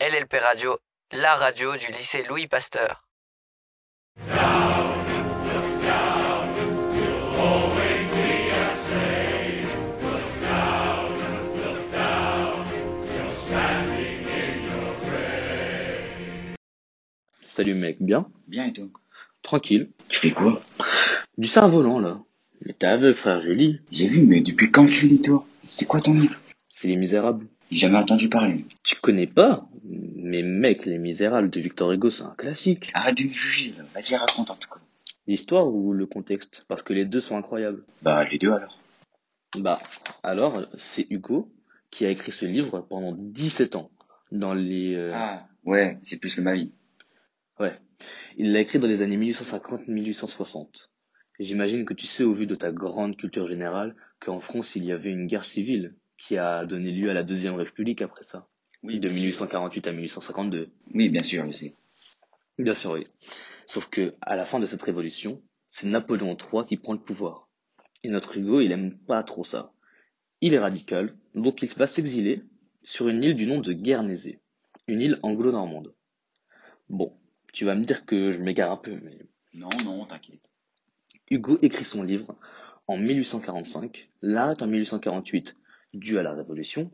LLP 0.00 0.34
Radio, 0.40 0.78
la 1.12 1.34
radio 1.36 1.76
du 1.76 1.86
lycée 1.92 2.22
Louis 2.24 2.48
Pasteur. 2.48 3.04
Salut 17.56 17.74
mec, 17.74 17.96
bien? 18.00 18.26
Bien 18.48 18.66
et 18.66 18.72
toi? 18.72 18.84
Tranquille. 19.42 19.90
Tu 20.08 20.18
fais 20.18 20.30
quoi? 20.30 20.60
Du 21.38 21.48
cerf-volant 21.48 22.00
là. 22.00 22.18
Mais 22.64 22.72
t'es 22.72 22.86
aveugle 22.86 23.14
frère, 23.14 23.42
je 23.42 23.50
lis. 23.50 23.80
J'ai 23.92 24.06
vu, 24.06 24.26
mais 24.26 24.40
depuis 24.40 24.70
quand 24.70 24.86
tu 24.86 25.08
lis 25.08 25.20
toi? 25.22 25.46
C'est 25.68 25.84
quoi 25.86 26.00
ton 26.00 26.14
livre? 26.14 26.36
C'est 26.68 26.88
Les 26.88 26.96
Misérables. 26.96 27.46
J'ai 27.70 27.78
jamais 27.78 27.98
entendu 27.98 28.28
parler. 28.28 28.64
Tu 28.82 28.96
connais 28.96 29.26
pas? 29.26 29.68
Mais 29.84 30.42
mec, 30.42 30.86
Les 30.86 30.98
Misérables 30.98 31.50
de 31.50 31.60
Victor 31.60 31.92
Hugo, 31.92 32.10
c'est 32.10 32.22
un 32.24 32.34
classique. 32.36 32.90
Arrête 32.94 33.18
de 33.18 33.24
me 33.24 33.28
juger, 33.32 33.74
vas-y 33.94 34.16
raconte 34.16 34.50
en 34.50 34.54
tout 34.56 34.68
cas. 34.68 34.80
L'histoire 35.26 35.66
ou 35.68 35.92
le 35.92 36.06
contexte? 36.06 36.64
Parce 36.68 36.82
que 36.82 36.92
les 36.92 37.04
deux 37.04 37.20
sont 37.20 37.36
incroyables. 37.36 37.82
Bah 38.02 38.24
les 38.30 38.38
deux 38.38 38.52
alors. 38.52 38.78
Bah, 39.58 39.80
alors, 40.22 40.66
c'est 40.76 41.06
Hugo 41.10 41.50
qui 41.90 42.04
a 42.04 42.10
écrit 42.10 42.30
ce 42.32 42.46
livre 42.46 42.80
pendant 42.88 43.12
17 43.12 43.74
ans. 43.76 43.90
Dans 44.32 44.54
les... 44.54 44.94
euh, 44.94 45.12
Ah 45.14 45.46
ouais, 45.64 45.98
c'est 46.04 46.16
plus 46.18 46.34
que 46.34 46.40
ma 46.40 46.54
vie. 46.54 46.72
Ouais. 47.58 47.78
Il 48.36 48.52
l'a 48.52 48.60
écrit 48.60 48.78
dans 48.78 48.88
les 48.88 49.02
années 49.02 49.16
1850-1860. 49.16 50.88
J'imagine 51.38 51.84
que 51.84 51.94
tu 51.94 52.06
sais, 52.06 52.24
au 52.24 52.32
vu 52.32 52.46
de 52.46 52.54
ta 52.54 52.72
grande 52.72 53.16
culture 53.16 53.46
générale, 53.46 53.94
qu'en 54.20 54.40
France, 54.40 54.76
il 54.76 54.84
y 54.84 54.92
avait 54.92 55.10
une 55.10 55.26
guerre 55.26 55.44
civile 55.44 55.94
qui 56.16 56.38
a 56.38 56.64
donné 56.64 56.90
lieu 56.92 57.10
à 57.10 57.14
la 57.14 57.22
Deuxième 57.22 57.54
République 57.54 58.00
après 58.00 58.22
ça. 58.22 58.48
Oui, 58.82 58.94
de 58.98 59.08
bien 59.08 59.16
sûr. 59.16 59.24
1848 59.24 59.88
à 59.88 59.92
1852. 59.92 60.70
Oui, 60.94 61.08
bien 61.08 61.22
sûr, 61.22 61.46
je 61.46 61.52
sais. 61.52 61.74
Bien 62.58 62.74
sûr, 62.74 62.92
oui. 62.92 63.06
Sauf 63.66 63.90
que, 63.90 64.14
à 64.22 64.36
la 64.36 64.44
fin 64.44 64.60
de 64.60 64.66
cette 64.66 64.82
révolution, 64.82 65.42
c'est 65.68 65.86
Napoléon 65.86 66.36
III 66.36 66.64
qui 66.66 66.76
prend 66.76 66.94
le 66.94 67.00
pouvoir. 67.00 67.48
Et 68.02 68.08
notre 68.08 68.36
Hugo, 68.38 68.60
il 68.60 68.72
aime 68.72 68.96
pas 68.96 69.22
trop 69.22 69.44
ça. 69.44 69.72
Il 70.40 70.54
est 70.54 70.58
radical, 70.58 71.14
donc 71.34 71.62
il 71.62 71.68
va 71.70 71.86
s'exiler 71.86 72.42
sur 72.82 73.08
une 73.08 73.22
île 73.22 73.34
du 73.34 73.46
nom 73.46 73.60
de 73.60 73.72
Guernesey. 73.72 74.38
Une 74.86 75.00
île 75.00 75.18
anglo-normande. 75.22 75.92
Bon, 76.88 77.12
tu 77.52 77.64
vas 77.64 77.74
me 77.74 77.84
dire 77.84 78.06
que 78.06 78.32
je 78.32 78.38
m'égare 78.38 78.70
un 78.70 78.76
peu, 78.76 78.98
mais 79.02 79.18
Non, 79.52 79.68
non, 79.84 80.04
t'inquiète. 80.06 80.50
Hugo 81.30 81.58
écrit 81.62 81.84
son 81.84 82.02
livre 82.02 82.36
en 82.86 82.96
1845, 82.96 84.08
l'arrête 84.22 84.62
en 84.62 84.66
1848, 84.66 85.56
dû 85.94 86.18
à 86.18 86.22
la 86.22 86.32
Révolution, 86.32 86.90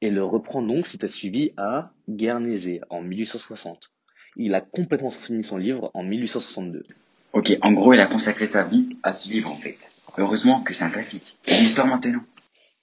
et 0.00 0.10
le 0.10 0.24
reprend 0.24 0.62
donc, 0.62 0.86
si 0.86 0.98
t'as 0.98 1.08
suivi, 1.08 1.52
à 1.56 1.92
Guernesey 2.08 2.80
en 2.90 3.00
1860. 3.00 3.90
Il 4.36 4.54
a 4.54 4.60
complètement 4.60 5.10
fini 5.10 5.42
son 5.42 5.56
livre 5.56 5.90
en 5.94 6.02
1862. 6.02 6.84
Ok, 7.32 7.56
en 7.62 7.72
gros, 7.72 7.94
il 7.94 8.00
a 8.00 8.06
consacré 8.06 8.46
sa 8.46 8.64
vie 8.64 8.96
à 9.02 9.12
ce 9.12 9.30
livre 9.30 9.50
en 9.50 9.54
fait. 9.54 9.76
Heureusement 10.18 10.62
que 10.62 10.74
c'est 10.74 10.84
un 10.84 10.90
classique. 10.90 11.36
Et 11.46 11.52
l'histoire 11.52 11.86
maintenant. 11.86 12.22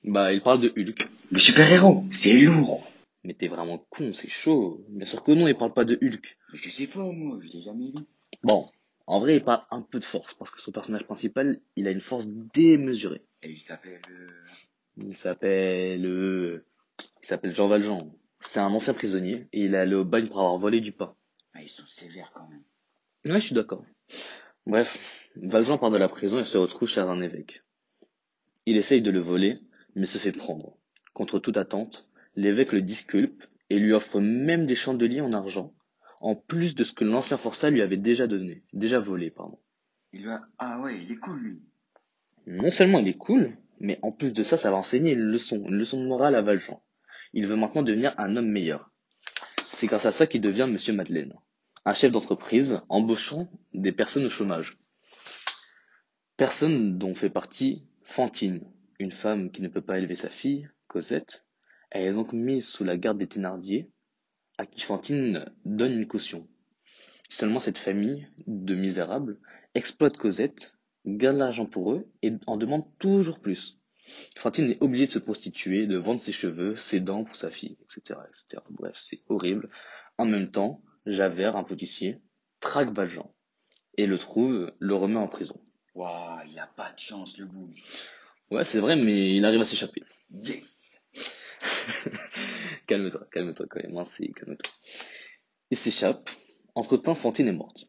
Bah, 0.03 0.33
il 0.33 0.41
parle 0.41 0.61
de 0.61 0.73
Hulk. 0.75 1.07
Le 1.29 1.39
super-héros, 1.39 2.03
c'est 2.11 2.33
lourd. 2.33 2.87
Mais 3.23 3.33
t'es 3.33 3.47
vraiment 3.47 3.77
con, 3.89 4.11
c'est 4.13 4.29
chaud. 4.29 4.83
Bien 4.89 5.05
sûr 5.05 5.23
que 5.23 5.31
non, 5.31 5.47
il 5.47 5.55
parle 5.55 5.73
pas 5.73 5.85
de 5.85 5.97
Hulk. 6.01 6.37
Je 6.53 6.69
sais 6.69 6.87
pas, 6.87 7.03
moi, 7.03 7.37
je 7.41 7.49
l'ai 7.53 7.61
jamais 7.61 7.85
lu. 7.85 8.03
Bon, 8.43 8.67
en 9.11 9.19
vrai, 9.19 9.35
il 9.35 9.43
parle 9.43 9.65
un 9.71 9.81
peu 9.81 9.99
de 9.99 10.05
force, 10.05 10.33
parce 10.35 10.51
que 10.51 10.61
son 10.61 10.71
personnage 10.71 11.03
principal, 11.03 11.59
il 11.75 11.85
a 11.85 11.91
une 11.91 11.99
force 11.99 12.27
démesurée. 12.29 13.25
Et 13.41 13.51
il 13.51 13.59
s'appelle... 13.59 13.99
euh, 14.09 14.27
Il 14.95 15.17
s'appelle... 15.17 16.05
euh, 16.05 16.65
Il 17.21 17.25
s'appelle 17.27 17.53
Jean 17.53 17.67
Valjean. 17.67 18.15
C'est 18.39 18.61
un 18.61 18.71
ancien 18.71 18.93
prisonnier, 18.93 19.49
et 19.51 19.65
il 19.65 19.73
est 19.75 19.77
allé 19.77 19.95
au 19.95 20.05
bagne 20.05 20.29
pour 20.29 20.39
avoir 20.39 20.57
volé 20.57 20.79
du 20.79 20.93
pain. 20.93 21.13
Ah, 21.53 21.61
ils 21.61 21.69
sont 21.69 21.85
sévères 21.87 22.31
quand 22.33 22.47
même. 22.47 22.63
Ouais, 23.25 23.39
je 23.41 23.45
suis 23.47 23.55
d'accord. 23.55 23.83
Bref, 24.65 24.97
Valjean 25.35 25.77
part 25.77 25.91
de 25.91 25.97
la 25.97 26.07
prison 26.07 26.39
et 26.39 26.45
se 26.45 26.57
retrouve 26.57 26.87
chez 26.87 27.01
un 27.01 27.21
évêque. 27.21 27.63
Il 28.65 28.77
essaye 28.77 29.01
de 29.01 29.11
le 29.11 29.19
voler, 29.19 29.59
mais 29.93 30.05
se 30.05 30.19
fait 30.19 30.31
prendre. 30.31 30.77
Contre 31.13 31.37
toute 31.39 31.57
attente, 31.57 32.07
l'évêque 32.35 32.71
le 32.71 32.81
disculpe 32.81 33.43
et 33.69 33.77
lui 33.77 33.91
offre 33.91 34.21
même 34.21 34.65
des 34.65 34.75
chandeliers 34.77 35.19
en 35.19 35.33
argent, 35.33 35.73
en 36.21 36.35
plus 36.35 36.75
de 36.75 36.83
ce 36.83 36.93
que 36.93 37.03
l'ancien 37.03 37.37
forçat 37.37 37.69
lui 37.69 37.81
avait 37.81 37.97
déjà 37.97 38.27
donné, 38.27 38.63
déjà 38.73 38.99
volé, 38.99 39.31
pardon. 39.31 39.59
Il 40.13 40.25
va... 40.25 40.41
Ah 40.57 40.79
ouais, 40.79 41.01
il 41.03 41.11
est 41.11 41.17
cool 41.17 41.39
lui. 41.39 41.61
Non 42.47 42.69
seulement 42.69 42.99
il 42.99 43.07
est 43.07 43.17
cool, 43.17 43.57
mais 43.79 43.99
en 44.01 44.11
plus 44.11 44.31
de 44.31 44.43
ça, 44.43 44.57
ça 44.57 44.71
va 44.71 44.77
enseigner 44.77 45.11
une 45.11 45.19
leçon, 45.19 45.63
une 45.67 45.75
leçon 45.75 46.01
de 46.01 46.07
morale 46.07 46.35
à 46.35 46.41
Valjean. 46.41 46.81
Il 47.33 47.47
veut 47.47 47.55
maintenant 47.55 47.83
devenir 47.83 48.13
un 48.17 48.35
homme 48.35 48.49
meilleur. 48.49 48.91
C'est 49.73 49.87
grâce 49.87 50.05
à 50.05 50.11
ça 50.11 50.27
qu'il 50.27 50.41
devient 50.41 50.67
Monsieur 50.69 50.93
Madeleine, 50.93 51.33
un 51.85 51.93
chef 51.93 52.11
d'entreprise 52.11 52.81
embauchant 52.89 53.49
des 53.73 53.91
personnes 53.91 54.25
au 54.25 54.29
chômage. 54.29 54.77
Personne 56.37 56.97
dont 56.97 57.15
fait 57.15 57.29
partie 57.29 57.87
Fantine, 58.03 58.61
une 58.99 59.11
femme 59.11 59.51
qui 59.51 59.61
ne 59.61 59.67
peut 59.67 59.81
pas 59.81 59.97
élever 59.97 60.15
sa 60.15 60.29
fille, 60.29 60.69
Cosette. 60.87 61.45
Elle 61.89 62.07
est 62.07 62.13
donc 62.13 62.33
mise 62.33 62.67
sous 62.67 62.83
la 62.83 62.97
garde 62.97 63.17
des 63.17 63.27
Thénardier, 63.27 63.89
à 64.61 64.67
qui 64.67 64.81
Fantine 64.81 65.51
donne 65.65 65.93
une 65.93 66.07
caution. 66.07 66.47
Seulement 67.29 67.59
cette 67.59 67.79
famille 67.79 68.27
de 68.45 68.75
misérables 68.75 69.39
exploite 69.73 70.17
Cosette, 70.17 70.77
garde 71.03 71.37
l'argent 71.37 71.65
pour 71.65 71.93
eux 71.93 72.07
et 72.21 72.33
en 72.45 72.57
demande 72.57 72.85
toujours 72.99 73.39
plus. 73.39 73.79
Fantine 74.37 74.69
est 74.69 74.81
obligée 74.83 75.07
de 75.07 75.13
se 75.13 75.19
prostituer, 75.19 75.87
de 75.87 75.97
vendre 75.97 76.19
ses 76.19 76.31
cheveux, 76.31 76.75
ses 76.75 76.99
dents 76.99 77.23
pour 77.23 77.35
sa 77.35 77.49
fille, 77.49 77.75
etc., 77.81 78.19
etc. 78.27 78.61
Bref, 78.69 78.97
c'est 78.99 79.23
horrible. 79.29 79.67
En 80.19 80.25
même 80.25 80.51
temps, 80.51 80.83
Javert, 81.07 81.55
un 81.55 81.63
policier, 81.63 82.21
traque 82.59 82.93
Valjean 82.93 83.33
et 83.97 84.05
le 84.05 84.19
trouve, 84.19 84.71
le 84.77 84.93
remet 84.93 85.17
en 85.17 85.27
prison. 85.27 85.59
Waouh, 85.95 86.47
il 86.47 86.59
a 86.59 86.67
pas 86.67 86.91
de 86.91 86.99
chance 86.99 87.35
le 87.39 87.45
bout. 87.47 87.73
Ouais, 88.51 88.63
c'est 88.63 88.79
vrai, 88.79 88.95
mais 88.95 89.35
il 89.35 89.43
arrive 89.43 89.61
à 89.61 89.65
s'échapper. 89.65 90.03
Yes 90.29 90.80
calme-toi, 92.87 93.27
calme-toi 93.31 93.65
quand 93.69 93.83
même, 93.83 93.97
hein, 93.97 94.05
c'est- 94.05 94.27
calme-toi. 94.33 94.71
Il 95.71 95.77
s'échappe. 95.77 96.29
Entre-temps, 96.75 97.15
Fantine 97.15 97.47
est 97.47 97.53
morte. 97.53 97.85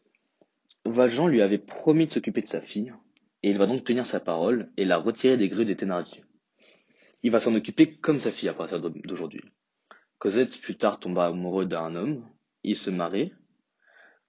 Valjean 0.84 1.28
lui 1.28 1.42
avait 1.42 1.58
promis 1.58 2.06
de 2.06 2.12
s'occuper 2.12 2.42
de 2.42 2.48
sa 2.48 2.60
fille, 2.60 2.92
et 3.42 3.50
il 3.50 3.58
va 3.58 3.66
donc 3.66 3.84
tenir 3.84 4.04
sa 4.06 4.20
parole 4.20 4.70
et 4.76 4.84
la 4.84 4.98
retirer 4.98 5.36
des 5.36 5.48
grues 5.48 5.64
des 5.64 5.76
Thénardier. 5.76 6.24
Il 7.22 7.30
va 7.30 7.40
s'en 7.40 7.54
occuper 7.54 7.96
comme 7.96 8.18
sa 8.18 8.32
fille 8.32 8.48
à 8.48 8.54
partir 8.54 8.80
d'aujourd'hui. 8.80 9.42
Cosette 10.18 10.60
plus 10.60 10.76
tard 10.76 10.98
tomba 10.98 11.26
amoureux 11.26 11.66
d'un 11.66 11.94
homme, 11.94 12.28
ils 12.64 12.76
se 12.76 12.90
marient. 12.90 13.32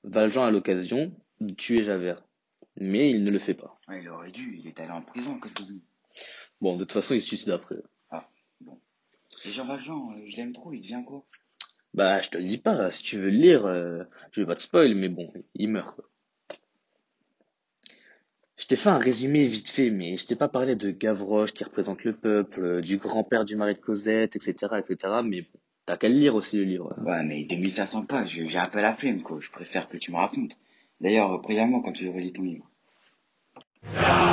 Valjean 0.03 0.43
a 0.43 0.51
l'occasion 0.51 1.11
de 1.39 1.53
tuer 1.53 1.83
Javert, 1.83 2.23
mais 2.75 3.09
il 3.11 3.23
ne 3.23 3.31
le 3.31 3.39
fait 3.39 3.53
pas. 3.53 3.79
Ouais, 3.87 4.01
il 4.01 4.09
aurait 4.09 4.31
dû, 4.31 4.57
il 4.57 4.67
est 4.67 4.79
allé 4.79 4.91
en 4.91 5.01
prison. 5.01 5.39
Bon, 6.61 6.75
de 6.77 6.83
toute 6.83 6.93
façon, 6.93 7.13
il 7.13 7.21
se 7.21 7.27
suicide 7.27 7.49
après. 7.51 7.77
Et 9.45 9.49
Jean 9.49 9.65
Valjean, 9.65 10.11
euh, 10.11 10.23
je 10.25 10.37
l'aime 10.37 10.53
trop, 10.53 10.73
il 10.73 10.81
devient 10.81 11.03
quoi? 11.05 11.23
Bah, 11.93 12.21
je 12.21 12.29
te 12.29 12.37
le 12.37 12.43
dis 12.43 12.57
pas, 12.57 12.89
si 12.91 13.03
tu 13.03 13.17
veux 13.17 13.29
le 13.29 13.37
lire, 13.37 13.65
euh, 13.65 14.03
je 14.31 14.41
vais 14.41 14.47
pas 14.47 14.55
te 14.55 14.61
spoil, 14.61 14.95
mais 14.95 15.09
bon, 15.09 15.31
il 15.55 15.69
meurt, 15.69 15.95
quoi. 15.95 16.05
Je 18.55 18.67
t'ai 18.67 18.75
fait 18.75 18.89
un 18.89 18.97
résumé 18.97 19.45
vite 19.45 19.69
fait, 19.69 19.89
mais 19.89 20.15
je 20.15 20.25
t'ai 20.25 20.35
pas 20.35 20.47
parlé 20.47 20.75
de 20.75 20.91
Gavroche 20.91 21.53
qui 21.53 21.63
représente 21.63 22.03
le 22.03 22.15
peuple, 22.15 22.63
euh, 22.63 22.81
du 22.81 22.97
grand-père 22.97 23.43
du 23.43 23.55
mari 23.55 23.73
de 23.75 23.79
Cosette, 23.79 24.35
etc., 24.35 24.75
etc., 24.79 25.13
mais 25.23 25.41
bon, 25.41 25.59
t'as 25.85 25.97
qu'à 25.97 26.07
le 26.07 26.15
lire 26.15 26.35
aussi, 26.35 26.57
le 26.57 26.63
livre. 26.63 26.95
Ouais, 27.03 27.23
mais 27.23 27.43
2500 27.43 28.05
pages, 28.05 28.41
j'ai 28.47 28.57
un 28.57 28.65
peu 28.65 28.81
la 28.81 28.93
flemme, 28.93 29.21
quoi. 29.21 29.37
Je 29.41 29.51
préfère 29.51 29.89
que 29.89 29.97
tu 29.97 30.11
me 30.11 30.17
racontes. 30.17 30.57
D'ailleurs, 31.01 31.41
préviens-moi 31.41 31.81
quand 31.83 31.91
tu 31.91 32.07
relis 32.09 32.31
ton 32.31 32.43
livre. 32.43 32.69
LLP 33.85 34.32